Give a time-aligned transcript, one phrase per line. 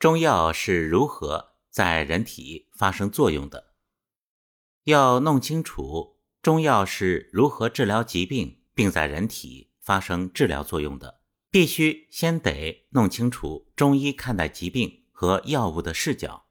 [0.00, 3.74] 中药是如何在人体发生作用的？
[4.84, 16.46] 要弄清楚中药是如何治疗疾病，并在人体发生治疗作用的，必须先得弄清楚中医看待疾病和药物的视角。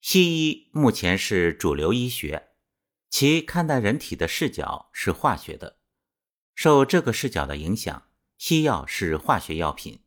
[0.00, 2.48] 西医目前是主流医学，
[3.08, 5.78] 其看待人体的视角是化学的。
[6.56, 8.08] 受这个视角的影响，
[8.38, 10.00] 西药是化学药品，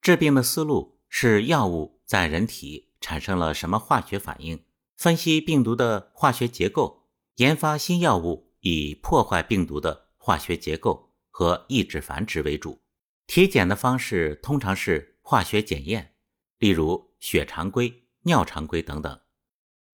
[0.00, 4.64] 治病的思路是药物在人体产生了什么化学反应，
[4.96, 12.80] 分析病毒的化学结构，研发新药物以破坏病毒的化学结构和抑制繁殖为主。
[13.26, 16.14] 体检的方式通常是化学检验，
[16.58, 19.20] 例如血常规、尿常规等等。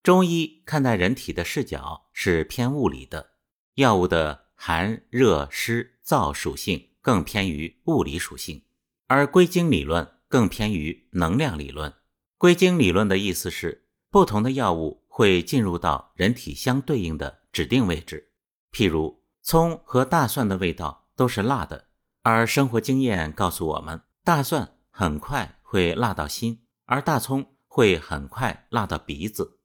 [0.02, 3.32] 中医看待人体的视角是偏物理的，
[3.74, 5.94] 药物的寒、热、湿。
[6.08, 8.62] 燥属性更偏于物理属性，
[9.08, 11.92] 而归经理论更偏于能量理论。
[12.38, 18.30] 归经理论的意思是，不同的药物会进入到人体相对应的指定位置。
[18.72, 21.88] 譬如，葱和大蒜的味道都是辣的，
[22.22, 29.58] 而生活经验告诉我们，大蒜很快会辣到心，而大葱会很快辣到鼻子。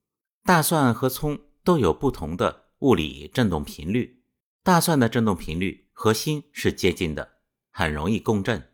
[0.44, 4.24] 大蒜和葱都有不同的物理振动频率，
[4.64, 5.84] 大蒜的振动频率。
[5.96, 7.34] 和心是接近的，
[7.70, 8.72] 很容易共振，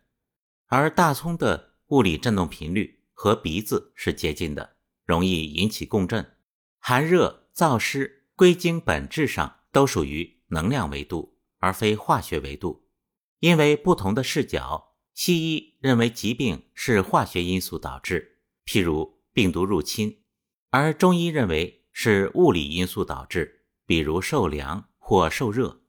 [0.68, 6.38] 而大葱的物理振动频率和鼻子是接近的，容易引起共振。
[6.78, 12.86] 寒热燥湿归经本质上都属于能量维度，而非化学维度。
[13.40, 20.22] 因为不同的视角，西医认为疾病是化学因素导致，譬如病毒入侵；
[20.70, 25.82] 而中医认为是物理因素导致，比如受凉或受热。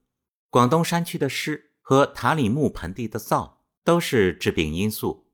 [0.49, 3.53] 广东山区的湿和塔里木盆地的燥
[3.85, 5.30] 都是致病因素。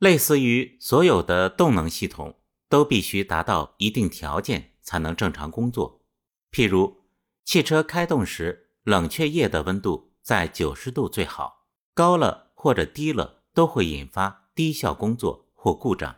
[0.00, 6.02] 类似于所有的动能系统都必须达到一定条件才能正常工作。
[6.50, 6.98] 譬如
[7.44, 16.16] 汽车开动时，冷却液的温度在九十度最好，高了或者低了都会引发低效工作或故障。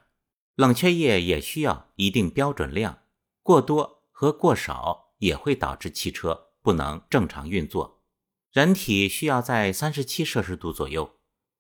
[0.55, 3.01] 冷却液也需要一定标准量，
[3.43, 6.49] 过多和过少也会导致汽车。
[6.65, 8.05] 不能正常运作，
[8.53, 11.17] 人体需要在三十七摄氏度左右，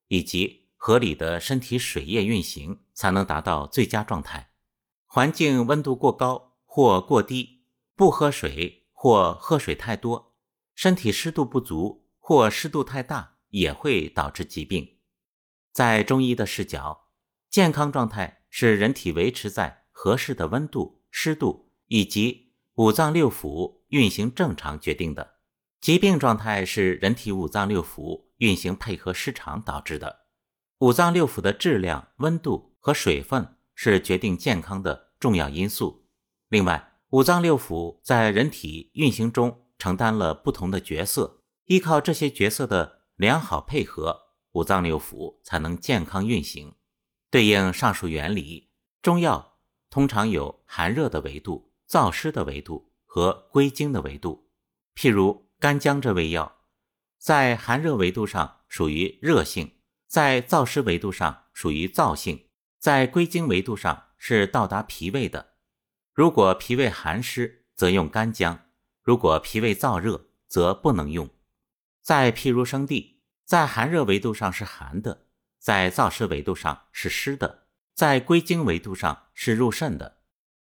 [0.06, 4.50] 以及合理的身体水液运行，才能达到最佳状态。
[5.06, 7.62] 环境温度过高或过低，
[7.94, 10.34] 不喝水或喝水太多，
[10.75, 14.97] 身体湿度不足或湿度太大，也会导致疾病。
[15.72, 17.06] 在中医的视角，
[17.49, 23.82] 健康状态是人体维持在合适的温度、湿度以及五脏六腑。
[23.91, 25.34] 运行正常决定的
[25.81, 30.22] 疾病状态是人体五脏六腑运行配合失常导致的。
[30.82, 36.09] 五脏六腑的质量、温度和水分是决定健康的重要因素。
[36.48, 44.22] 另外，五脏六腑在人体运行中承担了不同的角色，依靠这些角色的良好配合，
[44.54, 46.75] 五脏六腑才能健康运行。
[47.31, 52.91] 对应上述原理，中药通常有寒热的维度、燥湿的维度。
[53.06, 54.49] 和归经的维度，
[54.97, 56.60] 譬如干姜这味药，
[57.19, 59.70] 在寒热维度上属于热性，
[60.12, 62.45] 在燥湿维度上属于燥性，
[62.78, 65.55] 在归经维度上是到达脾胃的。
[66.12, 68.67] 如果脾胃寒湿，则用干姜；
[69.00, 71.31] 如果脾胃燥热，则不能用。
[72.03, 75.28] 再譬如生地，在寒热维度上是寒的，
[75.59, 80.19] 在燥湿维度上是湿的，在归经维度上是入肾的。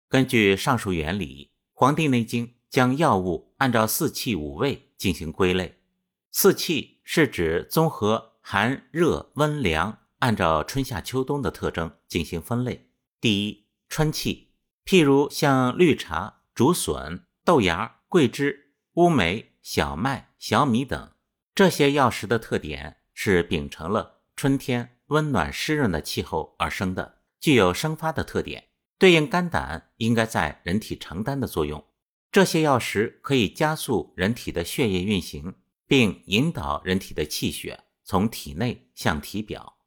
[0.07, 1.51] 根据上述原理。
[1.77, 5.81] 《黄帝内经》将药物按照四气五味进行归类。
[6.31, 12.91] 四气是指综合寒、热、温、凉，按照春夏秋冬的特征进行分类。
[13.19, 14.51] 第一，春气，
[14.85, 21.11] 譬如像绿茶、竹笋、豆芽、桂枝、乌梅、小麦、小米等
[21.55, 28.65] 这些药食的特点是秉承了春天温暖湿润的气候而生的，具有生发的特点。
[28.99, 31.83] 对应肝胆应该在人体承担的作用，
[32.31, 35.55] 这些药食可以加速人体的血液运行，
[35.87, 39.79] 并引导人体的气血从体内向体表。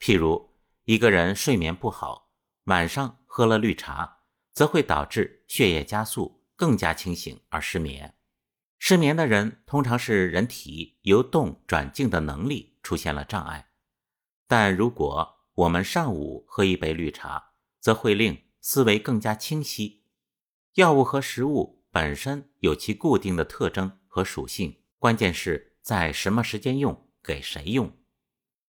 [0.00, 2.30] 譬如一个人睡眠不好，
[2.64, 4.22] 晚上喝了绿茶，
[4.52, 8.16] 则会导致血液加速，更加清醒而失眠。
[8.78, 13.68] 失眠的人通常是人体由动转静的能力出现了障碍，
[14.48, 20.06] 但如果我们上午喝一杯绿茶，则会令思维更加清晰。
[20.74, 27.96] 药物和食物本身有其固定的特征和属性，关键是在什么时间用，给谁用。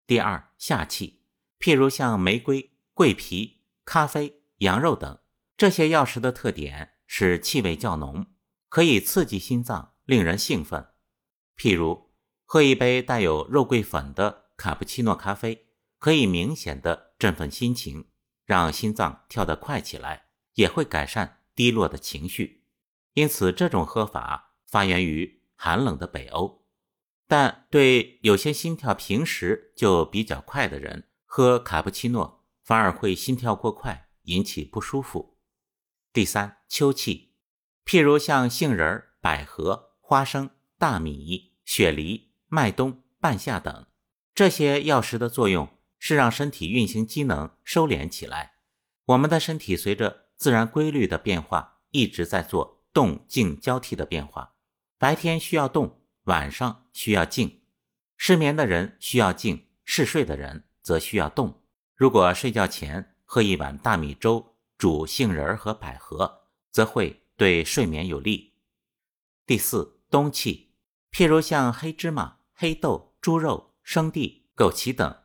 [0.05, 1.21] 第二，下气，
[1.59, 5.19] 譬如像玫瑰、桂皮、咖啡、羊肉等。
[5.57, 8.25] 这些药食的特点是气味较浓，
[8.67, 10.87] 可以刺激心脏，令人兴奋。
[11.55, 12.11] 譬如，
[12.45, 15.67] 喝一杯带有肉桂粉的卡布奇诺咖啡，
[15.99, 18.09] 可以明显的振奋心情，
[18.45, 22.65] 让心脏跳得快起来，也会改善低落的情绪。
[23.13, 26.60] 因此，这种喝法发源于寒冷的北欧。
[27.31, 35.37] 但对有些心跳平时就比较快的人，喝卡布奇诺反而会心跳过快，引起不舒服。
[36.11, 37.31] 第三，秋气，
[37.85, 43.85] 譬如像杏仁、百合、花生、大米、雪梨、麦冬、半夏等
[44.35, 48.55] 这些药食的作用是让身体运行机能收敛起来。
[49.05, 54.55] 我们的身体随着自然规律的变化，一直在做动静交替的变化。
[54.97, 56.00] 白天需要动，
[56.31, 57.59] 晚上需要静。
[58.17, 61.61] 失眠的人需要静，嗜睡的人则需要动。
[61.95, 64.47] 如果睡觉前喝一碗大米粥。
[64.81, 68.55] 煮杏仁和百合，则会对睡眠有利。
[69.45, 70.71] 第四，冬气，
[71.11, 75.15] 譬如像黑芝麻、黑豆、猪肉、生地、枸杞等，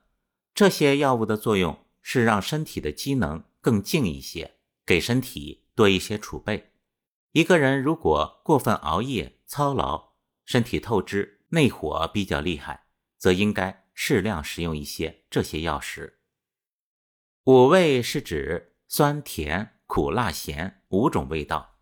[0.54, 6.74] 这些药物的作用是让身体的机能更静一些，给身体多一些储备。
[7.32, 10.05] 一个人如果过分熬夜、操劳，
[10.46, 12.86] 身体透支，内火比较厉害，
[13.18, 16.20] 则应该适量食用一些这些药食。
[17.44, 18.72] 五味是指。
[18.88, 21.80] 酸、甜、苦、辣、咸五种味道。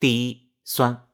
[0.00, 1.08] 第一，酸。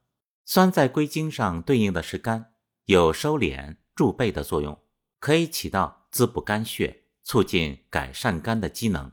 [0.47, 2.55] 酸在归经上对应的是肝，
[2.87, 4.83] 有收敛、助背的作用，
[5.19, 9.13] 可以起到滋补肝血、促进改善肝的机能。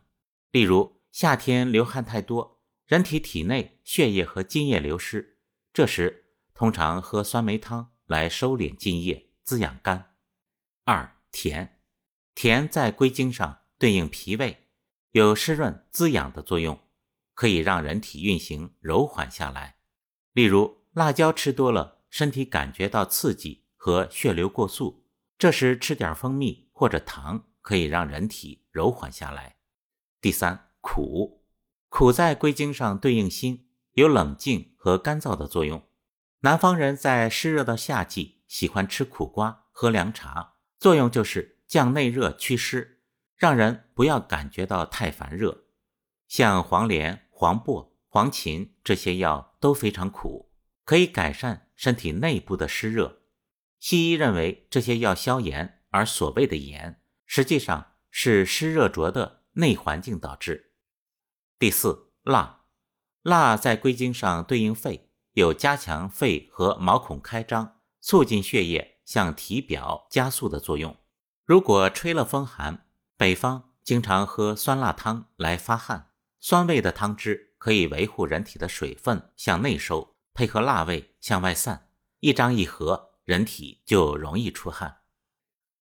[0.51, 5.39] 例如，夏天流汗太多，人体体内血液和津液流失，
[5.73, 6.22] 这时
[6.53, 10.15] 通常喝酸梅汤来收敛津液，滋养肝。
[10.85, 11.79] 二，甜。
[12.35, 14.67] 甜在归经上对应脾胃。
[15.11, 16.79] 有湿润滋养的作用，
[17.33, 19.77] 可以让人体运行柔缓下来。
[20.33, 25.05] 例如，辣椒吃多了，身体感觉到刺激和血流过速，
[25.37, 29.57] 这时吃点蜂蜜或者糖，可以让人体柔缓下来。
[30.19, 31.43] 第三，苦，
[31.89, 35.83] 苦在归经上对应心，有冷静和干燥的作用。
[36.43, 43.01] 南方人在湿热的夏季喜欢吃苦瓜、喝凉茶，作用就是降内热、祛湿。
[43.37, 45.63] 让人不要感觉到太烦热，
[46.27, 50.51] 像黄连、黄柏、黄芩这些药都非常苦，
[50.83, 53.21] 可以改善身体内部的湿热。
[53.79, 60.73] 西医认为这些药消炎，而所谓的炎，实际上是湿热浊的内环境导致。
[61.57, 62.65] 第四，辣，
[63.21, 70.95] 辣在归经上对应肺，有加强肺和毛孔开张、促进血液向体表加速的作用。
[71.43, 72.87] 如果吹了风寒，
[73.17, 81.89] 北方经常喝酸辣汤来发汗，酸味的汤汁可以维护人体的水分向内收，配合辣味向外散，
[82.19, 85.01] 一张一合，人体就容易出汗。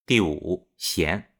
[0.04, 1.34] 第五，咸，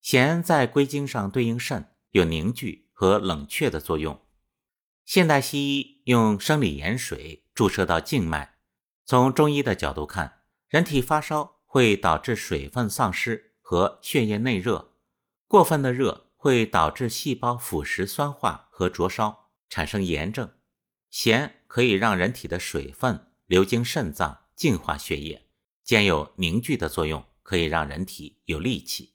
[0.00, 4.20] 咸在归经上对应肾，有凝聚和冷却的作用。
[5.04, 8.56] 现代西医用生理盐水注射到静脉，
[9.04, 14.96] 从中医的角度看，人体发烧会导致水分丧失和血液内热。
[15.46, 20.52] 过分的热会导致细胞腐蚀、酸化和灼烧，产生炎症。
[21.10, 25.48] 咸可以让人体的水分流经肾脏，净化血液，
[25.82, 29.14] 兼有凝聚的作用，可以让人体有力气。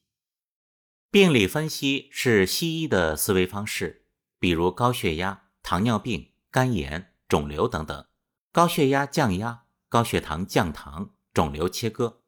[1.10, 4.08] 病理分析是西医的思维方式，
[4.38, 8.06] 比如高血压、糖尿病、肝炎、肿瘤等等。
[8.56, 12.22] 高血压降压，高血糖降糖，肿瘤切割。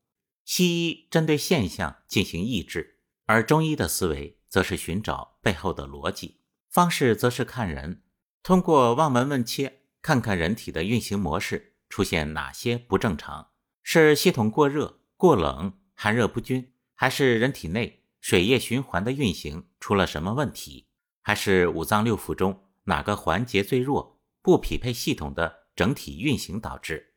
[0.43, 2.99] 西医针对现象进行抑制。
[3.27, 8.03] 而中医的思维则是寻找背后的逻辑，方式则是看人，
[8.43, 20.87] 通过望闻问切，看看人体的运行模式出现哪些不正常，是系统过热、过冷、寒热不均，还是人体内水液循环的运行出了什么问题，
[21.21, 27.13] 还是五脏六腑中哪个环节最弱，不匹配系统的整体运行导致？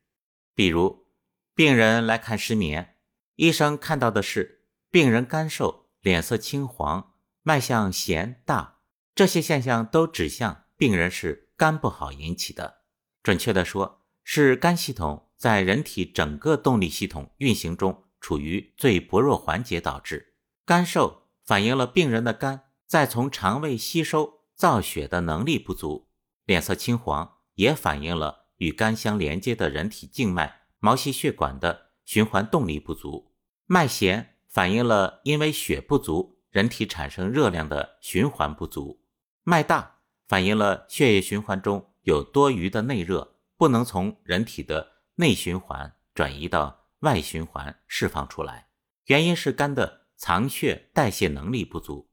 [0.55, 1.09] 比如，
[1.57, 2.95] 病人来看失眠，
[3.35, 5.81] 医生看到的是病人干瘦。
[6.02, 7.12] 脸色青黄，
[7.43, 8.79] 脉象弦大，
[9.14, 12.85] 这些现象都指向病人是肝不好引起的。
[13.23, 20.37] 准确的说，是肝系统在人体整个动力系统运行中处于最薄弱环节导致。
[20.64, 26.09] 肝瘦反映了病人的肝在从肠胃吸收造血的能力不足，
[26.47, 33.35] 脸色青黄也反映了与肝相连接的人体静脉、毛细血管的循环动力不足。
[33.67, 34.37] 脉弦。
[34.50, 39.05] 反映了因为血不足人体产生热量的循环不足。
[39.45, 48.67] 脉大反映了血液循环中有多余的内热，不能从人体的内循环转移到外循环释放出来。
[49.05, 52.11] 原因是肝的藏血代谢能力不足。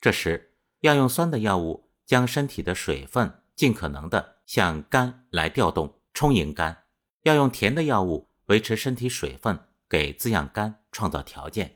[0.00, 6.74] 这时要用酸的药物将身体的水分尽可能的向肝来调动，充盈肝；
[7.22, 9.58] 要用甜的药物维持身体水分，
[9.88, 11.68] 给滋养肝创造条件；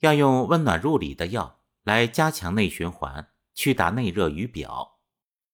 [0.00, 3.28] 要用温暖入里的药来加强内循环。
[3.54, 5.00] 驱达内热于表，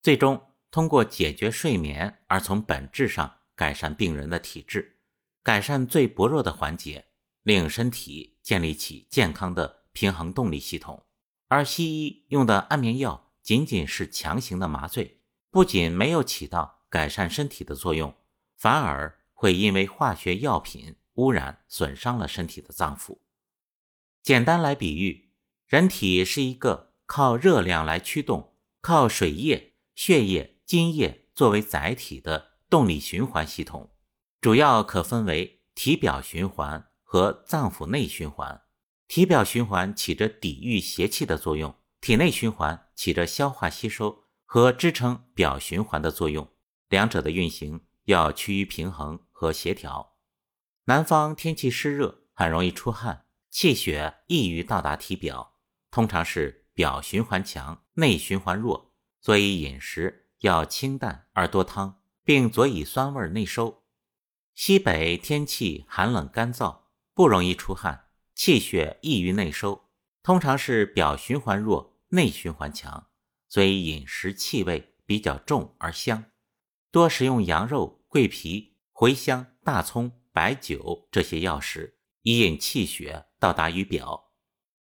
[0.01, 5.01] 最终通过解决睡眠而从本质上改善病人的体质，
[5.43, 7.07] 改善最薄弱的环节，
[7.43, 11.03] 令身体建立起健康的平衡动力系统。
[11.49, 15.18] 而西医用的安眠药仅仅是强行的麻醉，
[15.51, 18.15] 不仅没有起到改善身体的作用，
[18.57, 23.19] 反而会因为化学药品污染损伤了身体的脏腑。
[24.21, 25.31] 简单来比喻，
[25.67, 26.89] 人体是一个。
[27.11, 33.95] 靠热量来驱动，靠水液、血液、津液作为载体的动力循环系统，
[34.39, 38.61] 主要可分为体表循环和脏腑内循环。
[39.07, 46.51] 体表循环起着抵御邪气的作用，体内循环起着消化吸收和支撑表循环的作用。
[46.87, 50.15] 两者的运行要趋于平衡和协调。
[50.85, 55.53] 南方天气湿热，很容易出汗，气血易于到达体表，
[55.91, 56.65] 通常是。
[56.79, 63.83] 表循环强，内循环弱，所以饮食要清淡而多汤，并佐以酸味内收。
[64.55, 69.89] 西北天气寒冷干燥，不容易出汗，气血易于内收，
[70.23, 73.08] 通常是表循环弱，内循环强，
[73.49, 76.23] 所以饮食气味比较重而香，
[76.91, 84.31] 多食用羊肉、桂皮、茴香、大葱、白酒这些药食，以引气血到达于表。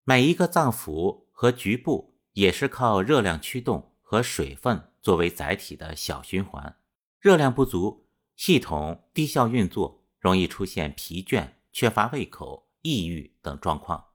[0.04, 1.26] 每一个脏腑。
[1.40, 6.80] 和局部也是靠热量驱动和水分作为载体的小循环，
[7.20, 14.06] 热量不足，系统低效运作，容易出现疲倦、缺乏胃口、抑郁等状况。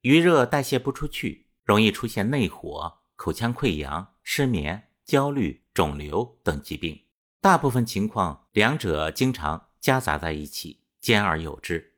[0.00, 7.02] 余热代谢不出去，容易出现内火、口腔溃疡、失眠、焦虑、肿瘤等疾病。
[7.40, 11.96] 大部分情况，两者经常夹杂在一起，兼而有之。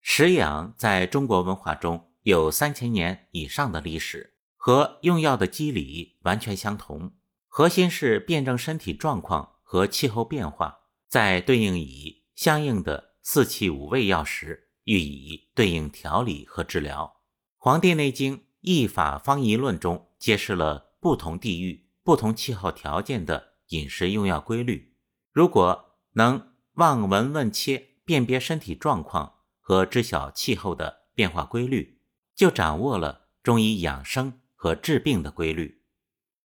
[0.00, 2.08] 食养在中国文化中。
[2.22, 7.14] 有三千年以上的历史，和用药的机理完全相同。
[7.46, 17.06] 核心是辩证身体状况和气候变化，在对应以相应的四气五味药时，予以对应调理和治疗。
[17.56, 24.94] 《黄帝内经·易法方仪论》中揭示了不同地域、不同气候条件的饮食用药规律。
[25.32, 31.98] 如果能望闻问切，辨别身体状况和知晓气候的变化规律。
[32.34, 35.79] 就掌握了中医养生和治病的规律。